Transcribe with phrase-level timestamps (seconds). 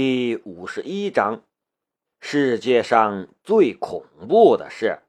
[0.00, 1.42] 第五十一章：
[2.20, 5.00] 世界上最恐怖的事。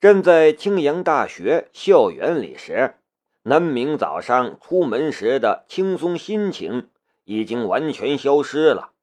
[0.00, 2.94] 站在青阳大学校园里时，
[3.42, 6.88] 南明早上出门时的轻松心情
[7.24, 8.94] 已经完全消失了。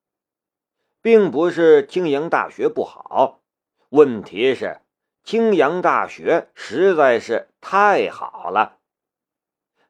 [1.03, 3.43] 并不是青阳大学不好，
[3.89, 4.79] 问题是
[5.23, 8.79] 青阳大学实在是太好了。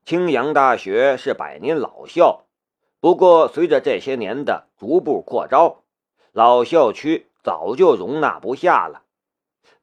[0.04, 2.45] 青阳大学是百年老校。
[3.06, 5.84] 不过，随着这些年的逐步扩招，
[6.32, 9.04] 老校区早就容纳不下了。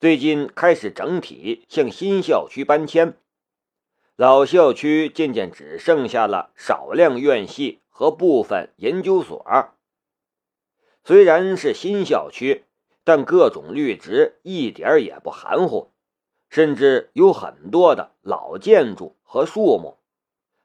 [0.00, 3.16] 最近开始整体向新校区搬迁，
[4.16, 9.46] 老校区渐渐只剩下了少量院系和部分研究所。
[11.04, 12.64] 虽然是新校区，
[13.04, 15.92] 但各种绿植一点也不含糊，
[16.50, 19.98] 甚至有很多的老建筑和树木，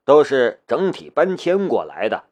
[0.03, 2.23] 都是整体搬迁过来的。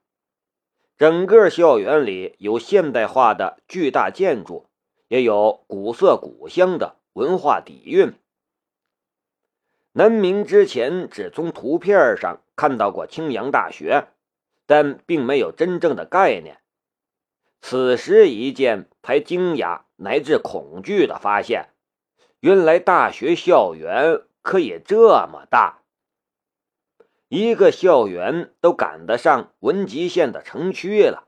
[0.98, 4.70] 整个校园里有现代化的巨大建筑，
[5.10, 8.14] 也有古色古香的文化底蕴。
[9.92, 14.08] 南明之前只从图片上看到过青阳大学，
[14.66, 16.60] 但并没有真正的概念。
[17.62, 21.70] 此时一见，才惊讶乃至恐惧的发现，
[22.40, 25.82] 原来大学校园可以这么大。
[27.28, 31.28] 一个校园都赶得上文集县的城区了，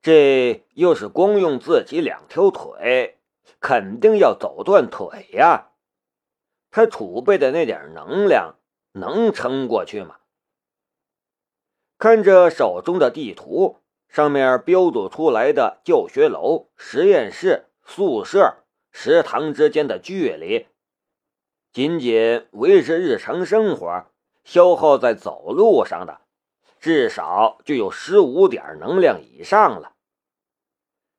[0.00, 3.18] 这又是光用自己两条腿，
[3.60, 5.72] 肯定要走断腿呀！
[6.70, 8.56] 他储备的那点能量
[8.92, 10.16] 能撑过去吗？
[11.98, 20.68] 看着手中的地图，上面标注出来的教学楼、实验室、宿舍、食堂之间的距离，
[21.70, 24.06] 仅仅维持日常生活。
[24.50, 26.22] 消耗在走路上的，
[26.80, 29.92] 至少就有十五点能量以上了。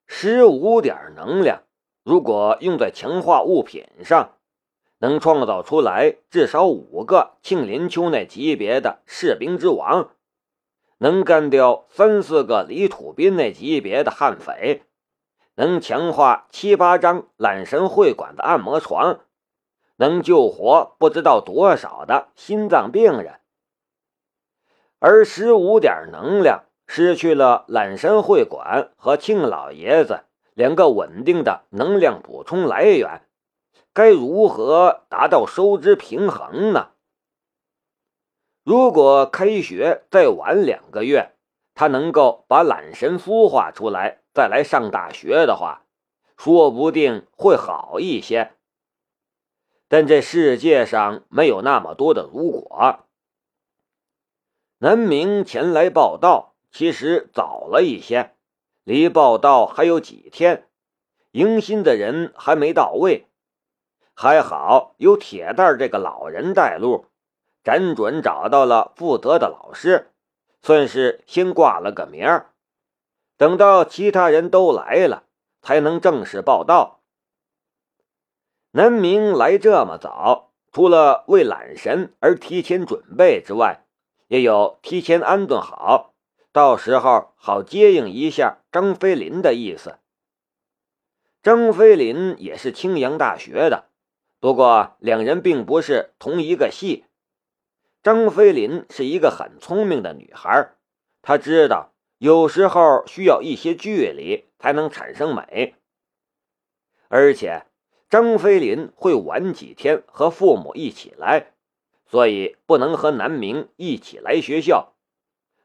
[0.05, 1.63] 十五点能量，
[2.03, 4.33] 如果用在强化物品上，
[4.97, 10.09] 能创造出来至少五个庆林丘那级别的士兵之王，
[10.97, 14.83] 能干掉三四个李土斌那级别的悍匪，
[15.55, 19.21] 能强化七八张揽神会馆的按摩床。
[20.01, 23.39] 能救活不知道多少的心脏病人，
[24.97, 30.21] 而十五点能量失去了揽山会馆和庆老爷子
[30.55, 33.27] 两个稳定的能量补充来源，
[33.93, 36.87] 该如何达到收支平衡呢？
[38.63, 41.33] 如果开学再晚两个月，
[41.75, 45.83] 他能够把揽神孵化出来，再来上大学的话，
[46.37, 48.53] 说不定会好一些。
[49.91, 52.99] 但这世界上没有那么多的如果。
[54.77, 58.33] 南明前来报道，其实早了一些，
[58.85, 60.69] 离报道还有几天，
[61.31, 63.27] 迎新的人还没到位。
[64.13, 67.07] 还好有铁蛋这个老人带路，
[67.61, 70.13] 辗转找到了负责的老师，
[70.61, 72.53] 算是先挂了个名儿。
[73.35, 75.25] 等到其他人都来了，
[75.61, 77.00] 才能正式报道。
[78.73, 83.83] 南明来这么早，除了为揽神而提前准备之外，
[84.29, 86.13] 也有提前安顿好，
[86.53, 89.99] 到时候好接应一下张飞林的意思。
[91.43, 93.89] 张飞林也是青阳大学的，
[94.39, 97.03] 不过两人并不是同一个系。
[98.01, 100.71] 张飞林是一个很聪明的女孩，
[101.21, 105.75] 她知道有时候需要一些距离才能产生美，
[107.09, 107.65] 而且。
[108.11, 111.53] 张飞林会晚几天和父母一起来，
[112.05, 114.91] 所以不能和南明一起来学校。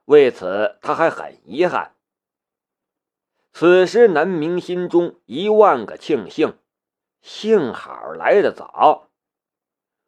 [0.05, 1.97] 为此，他还很遗憾。
[3.53, 6.57] 此时，南明心中一万个庆幸，
[7.21, 9.09] 幸好来得早。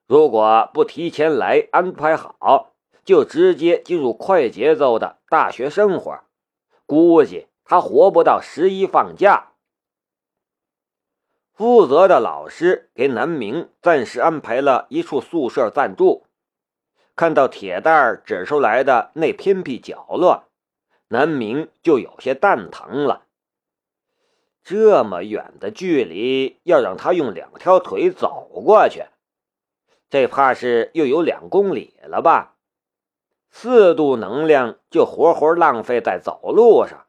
[0.07, 6.21] 如果不提前来安排好，就直接进入快节奏的大学生活，
[6.87, 9.55] 估计他活不到十一放假。
[11.59, 16.25] 负责的老师给南明暂时安排了一处宿舍暂住。
[17.17, 20.45] 看到铁蛋指出来的那偏僻角落，
[21.09, 23.25] 南明就有些蛋疼了。
[24.63, 29.07] 这么远的距离，要让他用两条腿走过去，
[30.09, 32.55] 这怕是又有两公里了吧？
[33.51, 37.07] 四度能量就活活浪费在走路上。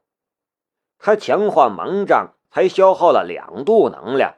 [0.97, 4.37] 他强化盲杖才消耗了两度能量。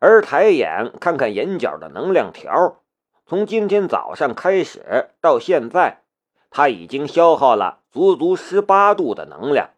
[0.00, 2.82] 而抬眼看看眼角的能量条，
[3.26, 6.02] 从今天早上开始到现在，
[6.48, 9.70] 他已经消耗了足足十八度的能量。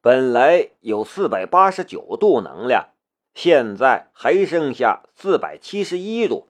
[0.00, 2.88] 本来有四百八十九度能量，
[3.34, 6.48] 现在还剩下四百七十一度。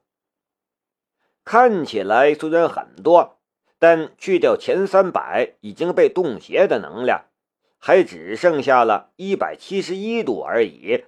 [1.44, 3.38] 看起来虽然很多，
[3.78, 7.26] 但去掉前三百已经被冻结的能量，
[7.78, 11.04] 还只剩下了一百七十一度而已。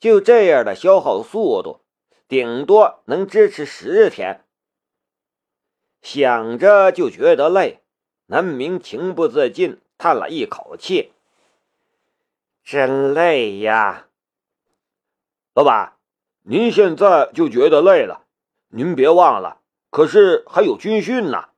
[0.00, 1.80] 就这样的消耗速度，
[2.28, 4.44] 顶多能支持十天。
[6.02, 7.80] 想着就觉得累，
[8.26, 11.12] 南明情不自禁叹了一口气
[12.62, 14.06] ：“真累呀！”
[15.54, 15.94] 老板，
[16.42, 18.24] 您现在就觉得累了？
[18.68, 19.60] 您别忘了，
[19.90, 21.48] 可是还有军训呢。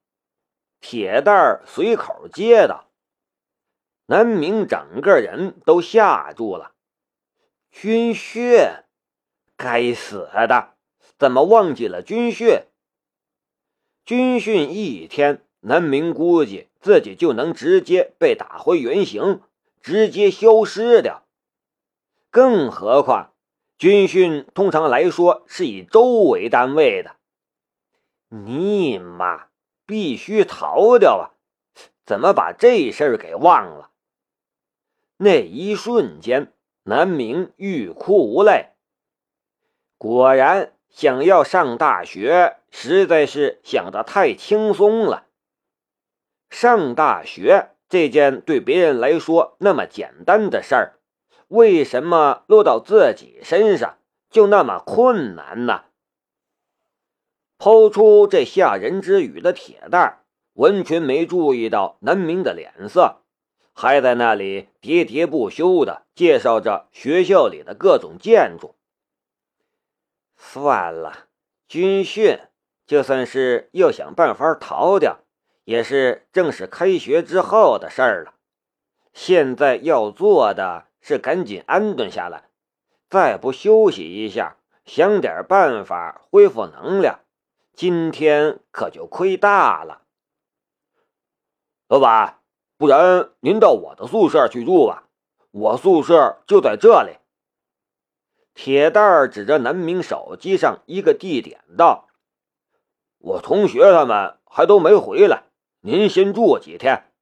[0.80, 2.86] 铁蛋儿随口接的。
[4.06, 6.72] 南明整个人都吓住了。
[7.70, 8.58] 军训？
[9.56, 10.74] 该死的，
[11.18, 12.62] 怎么忘记了军训？
[14.04, 19.40] 军训一天，南明估计自己就能直接被打回原形，
[19.80, 21.26] 直接消失掉。
[22.30, 23.34] 更何况，
[23.78, 27.16] 军训通常来说是以周为单位的。
[28.28, 29.48] 尼玛，
[29.86, 31.24] 必须逃掉啊！
[32.04, 33.90] 怎么把这事儿给忘了？
[35.18, 36.52] 那一瞬间，
[36.84, 38.70] 南明欲哭无泪。
[39.98, 40.72] 果然。
[40.92, 45.28] 想要上大学，实在是想的太轻松了。
[46.50, 50.98] 上大学这件对别人来说那么简单的事儿，
[51.46, 53.98] 为什么落到自己身上
[54.30, 55.84] 就那么困难呢？
[57.56, 60.24] 抛出这吓人之语的铁蛋
[60.54, 63.19] 完全没注意到南明的脸色，
[63.80, 68.74] 还在那里喋喋不休的介绍着学校里的各种建筑。
[70.36, 71.28] 算了，
[71.66, 72.38] 军训
[72.86, 75.20] 就算是要想办法逃掉，
[75.64, 78.34] 也是正式开学之后的事儿了。
[79.14, 82.50] 现在要做的是赶紧安顿下来，
[83.08, 87.20] 再不休息一下，想点办法恢复能量，
[87.72, 90.02] 今天可就亏大了。
[91.88, 92.39] 老板，
[92.80, 95.06] 不然您到我的宿舍去住吧，
[95.50, 97.18] 我宿舍就在这里。
[98.54, 102.08] 铁蛋儿指着南明手机上一个地点道
[103.20, 105.42] ：“我同学他们还都没回来，
[105.82, 107.12] 您先住几天。”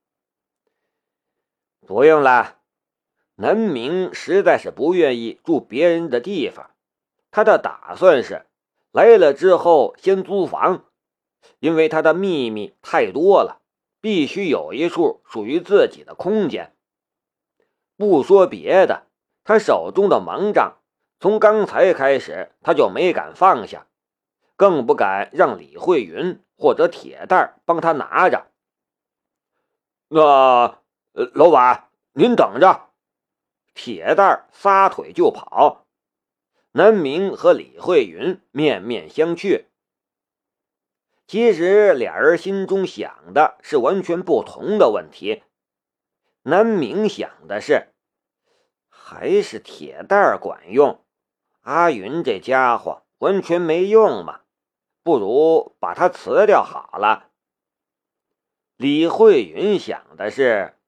[1.85, 2.59] 不用了，
[3.35, 6.71] 南明实在是不愿意住别人的地方。
[7.33, 8.47] 他的打算是
[8.93, 10.85] 来了之后先租房，
[11.59, 13.61] 因为他的秘密太多了，
[14.01, 16.75] 必须有一处属于自己的空间。
[17.97, 19.07] 不说别的，
[19.45, 20.77] 他手中的盲杖。
[21.21, 23.89] 从刚才开始，他就没敢放下，
[24.55, 28.47] 更不敢让李慧云或者铁蛋帮他拿着。
[30.09, 30.21] 那
[31.13, 32.91] 呃老板，您等着！
[33.75, 35.87] 铁蛋撒腿就跑。
[36.73, 39.65] 南明和李慧云面面相觑。
[41.29, 45.43] 其实俩人心中想的是完全不同的问题。
[46.45, 47.89] 南明想的是，
[48.89, 51.05] 还是铁蛋管用。
[51.61, 54.41] 阿云这家伙完全没用嘛，
[55.03, 57.29] 不如把他辞掉好了。
[58.79, 60.79] 李慧云想的是，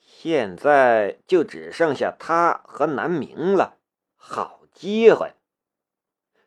[0.00, 3.76] 现在就只剩下他和南明了，
[4.16, 5.34] 好机会，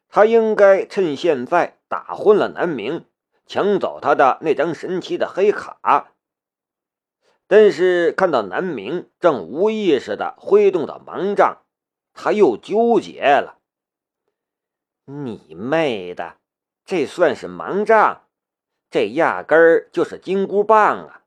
[0.10, 3.06] 他应该趁现在打昏了南明，
[3.46, 6.12] 抢走他的那张神奇的黑卡。
[7.48, 11.62] 但是看到南明正无意识的挥动着盲杖。
[12.14, 13.60] 他又纠结了。
[15.06, 16.36] 你妹的，
[16.84, 18.24] 这算是盲杖？
[18.90, 21.22] 这压根儿就是金箍棒啊！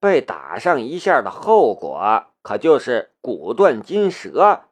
[0.00, 4.64] 被打上一下的后果，可就是骨断筋折。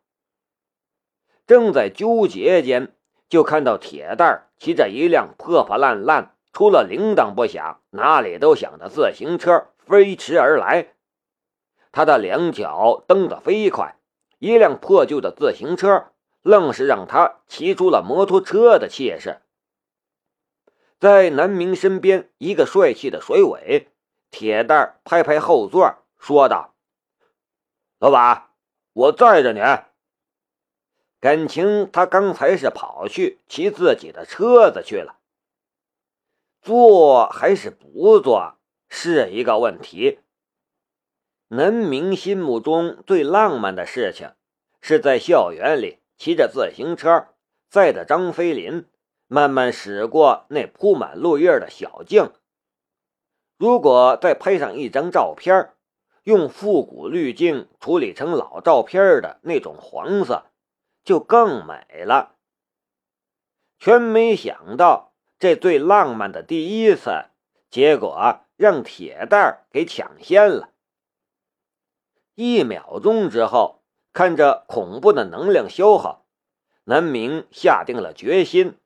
[1.46, 2.94] 正在纠结间，
[3.32, 10.92] 就看到铁蛋儿骑着一辆破破烂烂、除了铃铛不响、哪里都响的自行车飞驰而来。
[11.92, 13.96] 他的两脚蹬得飞快。
[14.38, 16.08] 一辆破旧的自行车，
[16.42, 19.40] 愣是让他骑出了摩托车的气势。
[21.00, 23.88] 在南明身边，一个帅气的水尾，
[24.30, 26.74] 铁蛋拍拍后座，说道
[27.98, 28.50] ：“老板，
[28.92, 29.60] 我载着你。”
[31.22, 35.20] 感情他刚才是跑去骑自己的车子去了，
[36.60, 38.56] 坐还是不坐
[38.88, 40.18] 是一个问题。
[41.46, 44.32] 南明心目中最浪漫的事情，
[44.80, 47.28] 是在校园里骑着自行车，
[47.70, 48.88] 载着张飞林，
[49.28, 52.32] 慢慢驶过那铺满落叶的小径。
[53.56, 55.70] 如果再拍上一张照片，
[56.24, 60.46] 用复古滤镜处理成老照片的那种黄色，
[61.04, 62.36] 就更美了。
[63.78, 67.26] 全没想到，这最浪漫的第一次，
[67.70, 70.70] 结果让铁蛋给抢先了。
[72.34, 73.82] 一秒钟之后，
[74.12, 76.26] 看着恐怖的能量消耗，
[76.84, 78.78] 南明下定了决心，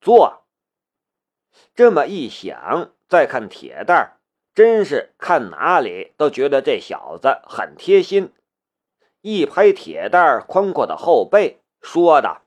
[0.00, 0.44] 做。
[1.74, 4.20] 这么一想，再看铁蛋
[4.54, 8.32] 真是看哪里都觉得这小子很贴心。
[9.20, 12.42] 一拍铁蛋宽阔的后背，说道：“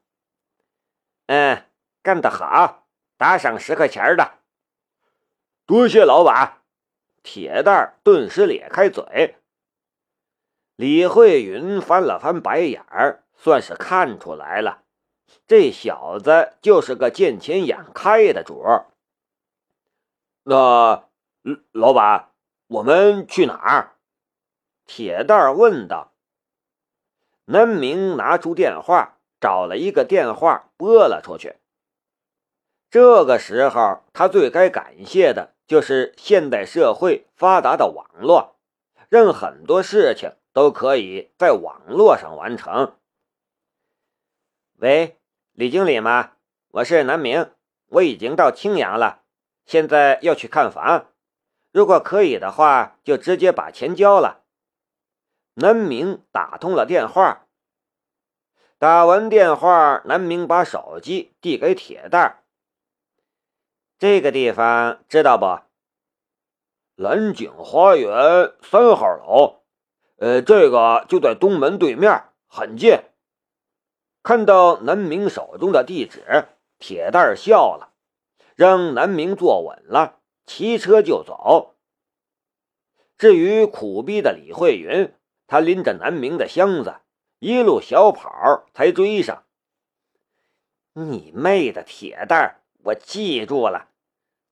[1.27, 1.65] 嗯。”
[2.03, 4.39] 干得好，打赏十块钱的，
[5.67, 6.63] 多谢老板。
[7.21, 9.35] 铁蛋顿时咧开嘴。
[10.75, 14.81] 李慧云翻了翻白眼儿，算是看出来了，
[15.45, 18.87] 这小子就是个见钱眼开的主儿。
[20.41, 21.07] 那
[21.71, 22.31] 老板，
[22.65, 23.91] 我们去哪儿？
[24.87, 26.11] 铁蛋问道。
[27.51, 31.57] 南明拿出电话，找了一个电话拨了出去。
[32.89, 38.55] 这个时候，他最该感谢的就是现代社会发达的网络，
[39.09, 42.95] 让很多事情都可以在网络上完成。
[44.77, 45.17] 喂，
[45.51, 46.31] 李经理吗？
[46.69, 47.51] 我是南明，
[47.87, 49.23] 我已经到青阳了，
[49.65, 51.07] 现在要去看房，
[51.73, 54.40] 如果可以的话，就直接把钱交了。
[55.53, 57.45] 南明打通了电话，
[58.77, 62.43] 打完电话，南明把手机递给铁蛋。
[63.99, 65.61] 这个地方知道不？
[66.95, 69.63] 蓝景花园三号楼，
[70.17, 72.99] 呃，这个就在东门对面，很近。
[74.23, 76.47] 看到南明手中的地址，
[76.79, 77.93] 铁蛋笑了，
[78.55, 81.75] 让南明坐稳了，骑车就走。
[83.17, 85.13] 至于苦逼的李慧云，
[85.51, 87.01] 他拎着南明的箱子，
[87.39, 89.43] 一路小跑才追上。
[90.93, 93.89] 你妹的，铁蛋，我记住了。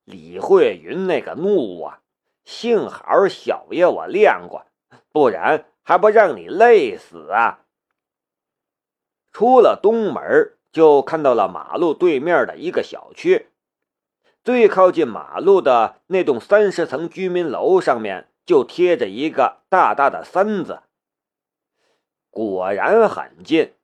[0.04, 2.02] 李慧云那个怒啊！
[2.44, 4.66] 幸好小爷我练过，
[5.10, 7.60] 不然还不让你累死啊！
[9.32, 13.48] 出了东门，就看到了马路对面的一个小区，
[14.44, 20.82] 最靠近马路的那栋三十层居民楼上面就贴着一个大大的“三”字。
[22.30, 23.74] 果然很近，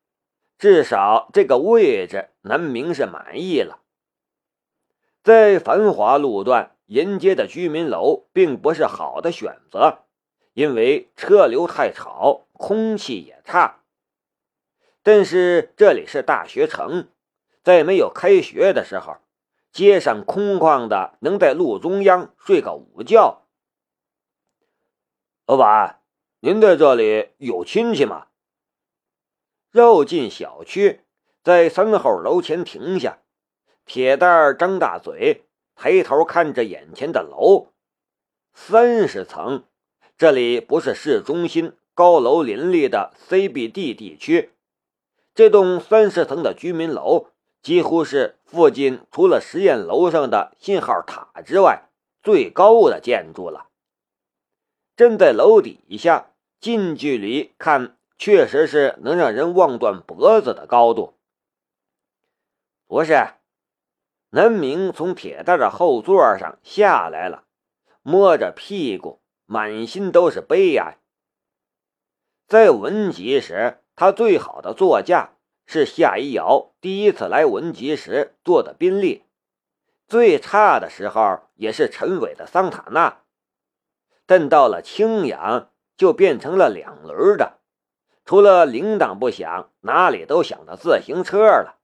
[0.57, 3.81] 至少这个位置南明是满意了。
[5.23, 10.05] 在繁华路段沿街的居民楼并不是好的选择，
[10.53, 13.81] 因为车流太吵，空气也差。
[15.03, 17.09] 但是这里是大学城，
[17.63, 19.17] 在没有开学的时候，
[19.73, 23.43] 街上空旷的，能在路中央睡个午觉。
[25.47, 26.01] 老板，
[26.41, 28.29] 您在这里有亲戚吗？
[29.71, 31.01] 绕进小区，
[31.43, 33.19] 在三号楼前停下。
[33.85, 35.45] 铁蛋儿张大嘴，
[35.77, 37.73] 抬头看着眼前的楼，
[38.53, 39.65] 三十层。
[40.19, 44.53] 这里不是市中心高楼林立的 CBD 地区，
[45.35, 47.29] 这栋三十层的居民楼
[47.63, 51.91] 几乎是附近除了实验楼上的信号塔之外
[52.23, 53.69] 最高的建筑了。
[54.97, 61.19] 站在楼底下，近距离看，确实是能让人望断脖子的高度。
[62.87, 63.29] 不是。
[64.31, 67.45] 南明从铁蛋的后座上下来了，
[68.03, 70.99] 摸着屁股，满心都是悲哀。
[72.47, 79.25] 在文集时，他最好的座驾是夏一瑶第一次来文集时坐的宾利，
[80.07, 83.23] 最差的时候也是陈伟的桑塔纳。
[84.27, 87.61] 但到了青阳，就变成了两轮的，
[88.27, 91.79] 除了铃铛不响，哪里都响的自行车了。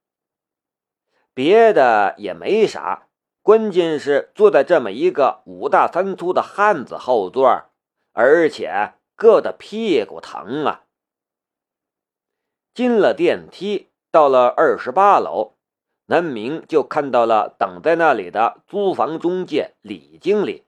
[1.33, 3.07] 别的也没啥，
[3.41, 7.69] 关键是坐在这么一个五大三粗的汉子后座，
[8.11, 10.83] 而且硌得屁股疼啊！
[12.73, 15.53] 进了电梯，到了二十八楼，
[16.07, 20.65] 南明就看到了等在那里的租房中介李经理。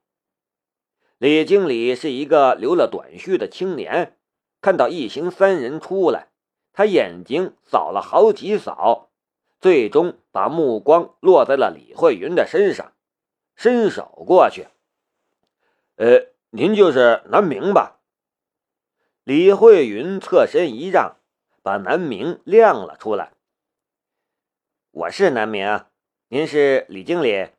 [1.17, 4.17] 李经理是一个留了短须的青年，
[4.65, 6.29] 看到一行三人出来，
[6.73, 9.11] 他眼睛扫了好几扫。
[9.61, 12.93] 最终把目光落在了李慧云的身上，
[13.55, 14.65] 伸手过去。
[15.97, 17.99] 呃，您就是南明吧？
[19.23, 21.17] 李慧云侧身一让，
[21.61, 23.33] 把南明亮了出来。
[24.89, 25.85] 我是南明，
[26.29, 27.49] 您是李经理。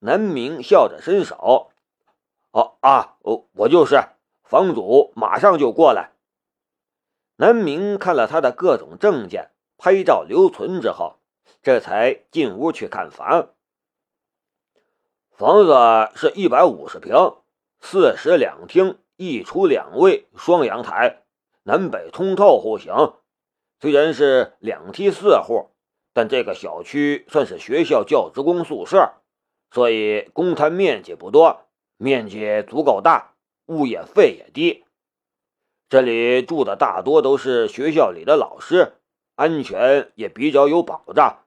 [0.00, 1.70] 南明笑着伸手。
[2.50, 4.02] 哦啊，我就是
[4.42, 6.14] 房主，马上就过来。
[7.36, 11.18] 南明看了他的各种证件、拍照留存之后，
[11.62, 13.50] 这才进屋去看房。
[15.32, 17.14] 房子是一百五十平，
[17.78, 21.24] 四室两厅，一厨两卫，双阳台，
[21.64, 23.12] 南北通透户型。
[23.78, 25.72] 虽然是两梯四户，
[26.14, 29.12] 但这个小区算是学校教职工宿舍，
[29.70, 31.66] 所以公摊面积不多，
[31.98, 33.34] 面积足够大，
[33.66, 34.85] 物业费也低。
[35.88, 38.94] 这里住的大多都是学校里的老师，
[39.36, 41.44] 安全也比较有保障。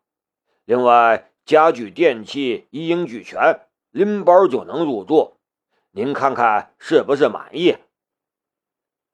[0.64, 5.38] 另外，家具电器一应俱全，拎包就能入住。
[5.92, 7.76] 您看看是不是满意？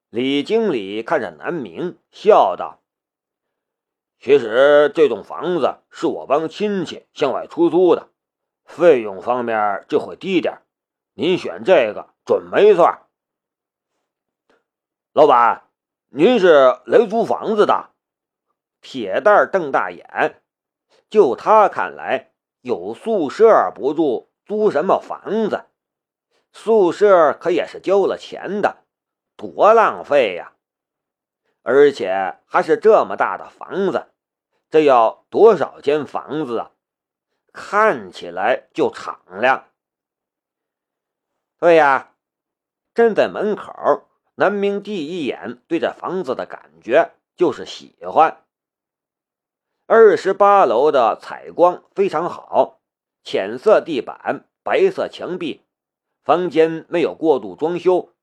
[0.10, 2.82] 李经理看着南明，笑道。
[4.20, 8.10] 其实这栋房子是我帮亲戚向外出租的，
[8.66, 10.60] 费用方面就会低点。
[11.14, 13.05] 您选这个准没错。
[15.16, 15.70] 老板，
[16.10, 17.92] 您是来租房子的？
[18.82, 20.42] 铁蛋瞪大眼，
[21.10, 25.68] 就他看来，有宿舍不住，租什么房子？
[26.52, 28.84] 宿舍可也是交了钱的，
[29.38, 30.52] 多浪费呀！
[31.62, 34.12] 而且还是这么大的房子。
[34.70, 36.72] 这要多少间房子啊？
[37.54, 39.70] 看起来就敞亮。
[41.58, 42.16] 对呀，
[42.94, 48.44] 站在门口，南明第一眼对这房子的感觉就是喜欢。
[49.88, 52.80] 二十八楼的采光非常好，
[53.24, 55.62] 浅色地板，白色墙壁，
[56.24, 58.14] 房间没有过度装修，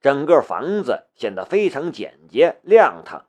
[0.00, 3.26] 整个房子显得非常简洁亮堂。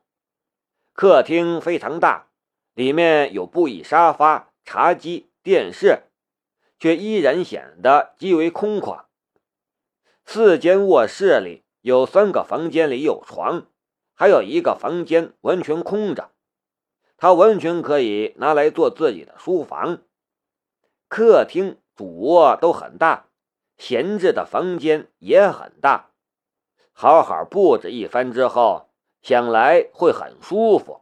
[0.92, 2.26] 客厅非常大。
[2.74, 6.04] 里面有布艺沙发、茶几、电视，
[6.78, 9.06] 却依然显得极为空旷。
[10.24, 13.64] 四间卧室里有三个房间里有床，
[14.14, 16.32] 还有一个房间完全空着，
[17.16, 20.02] 他完全可以拿来做自己的书房。
[21.08, 23.28] 客厅、主卧都很大，
[23.78, 26.10] 闲置的房间也很大，
[26.92, 28.90] 好好布置一番之后，
[29.22, 31.00] 想来会很舒服。